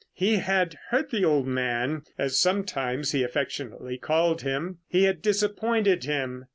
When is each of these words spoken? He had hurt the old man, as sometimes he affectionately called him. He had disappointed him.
He 0.15 0.37
had 0.37 0.79
hurt 0.89 1.11
the 1.11 1.23
old 1.23 1.45
man, 1.45 2.01
as 2.17 2.35
sometimes 2.39 3.11
he 3.11 3.21
affectionately 3.21 3.99
called 3.99 4.41
him. 4.41 4.79
He 4.87 5.03
had 5.03 5.21
disappointed 5.21 6.05
him. 6.05 6.45